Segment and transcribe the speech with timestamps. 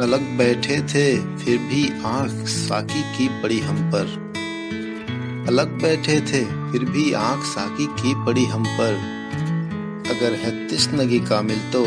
[0.00, 4.28] अलग बैठे थे, फिर भी आँख साकी की पड़ी हम पर।
[5.48, 8.94] अलग बैठे थे, फिर भी आँख साकी की पड़ी हम पर।
[10.10, 11.84] अगर है तिश्नगी कामिल तो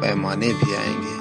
[0.00, 1.16] पैमाने भी आएँगे।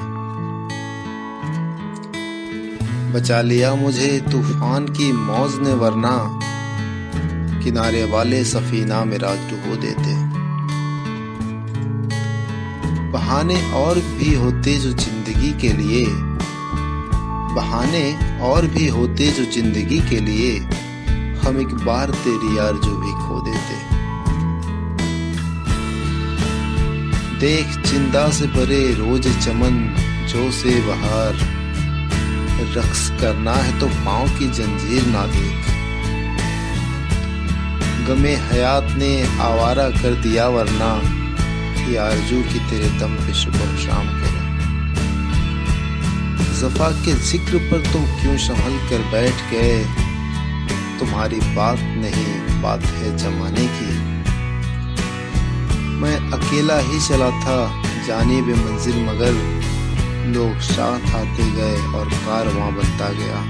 [3.14, 6.40] बचा लिया मुझे तूफ़ान की मौज ने, वरना
[7.64, 10.16] किनारे वाले सफीना मेरा डुबो देते।
[13.12, 16.27] बहाने और भी होते जो ज़िंदगी के लिए।
[17.58, 18.06] बहाने
[18.44, 20.58] और भी होते जो ज़िंदगी के लिए,
[21.40, 23.86] हम एक बार तेरी यार जो भी खो देते।
[27.40, 29.76] देख चिंदा से भरे रोज चमन,
[30.28, 31.46] जो से बहार।
[32.78, 35.68] रक्स करना है तो पाँव की जंजीर ना देख।
[38.08, 39.12] गमे हयात ने
[39.44, 40.90] आवारा कर दिया वरना,
[41.78, 44.37] की आरज़ू की तेरे दम पे सुबह शाम करे।
[46.58, 49.84] जफा के ज़िक्र पर तुम क्यों संभल कर बैठ गए?
[51.00, 53.92] तुम्हारी बात नहीं, बात है जमाने की।
[55.98, 59.32] मैं अकेला ही चला था, जाने बे मंजिल मगर
[60.28, 63.44] लोग साथ आते गए और कारवां बनता गया।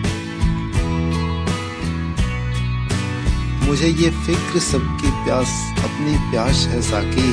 [3.68, 7.32] मुझे ये फ़िक्र सबकी प्यास, अपनी प्यास है साकी।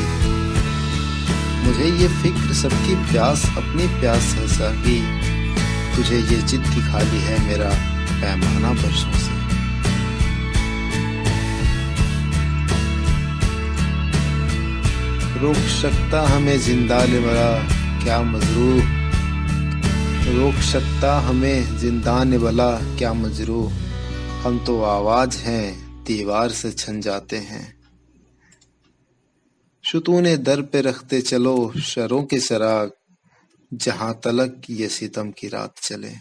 [1.66, 5.23] मुझे ये फ़िक्र सबकी प्यास, अपनी प्यास है साकी।
[5.96, 7.70] तुझे ये जिद की खाली है मेरा
[8.20, 9.32] पैमाना बरसों से।
[15.40, 17.50] रोक सकता हमें ज़िंदा ले मरा
[18.04, 18.80] क्या मजरू?
[20.38, 23.70] रोक सकता हमें ज़िंदा ने बला क्या मजरू?
[24.42, 27.76] हम तो आवाज़ हैं, दीवार से छन जाते हैं।
[29.84, 32.90] शुतून दर पे रखते चलो, शरों के सराग
[33.74, 36.12] जहाँ तलक ये सितम की रात चले।